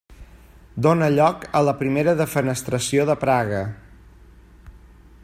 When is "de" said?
3.11-3.19